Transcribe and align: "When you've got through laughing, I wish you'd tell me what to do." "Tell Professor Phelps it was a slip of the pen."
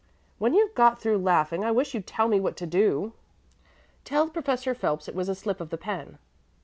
"When 0.39 0.55
you've 0.55 0.73
got 0.73 0.99
through 0.99 1.19
laughing, 1.19 1.63
I 1.63 1.69
wish 1.69 1.93
you'd 1.93 2.07
tell 2.07 2.27
me 2.27 2.39
what 2.39 2.57
to 2.57 2.65
do." 2.65 3.13
"Tell 4.03 4.27
Professor 4.29 4.73
Phelps 4.73 5.07
it 5.07 5.13
was 5.13 5.29
a 5.29 5.35
slip 5.35 5.61
of 5.61 5.69
the 5.69 5.77
pen." 5.77 6.17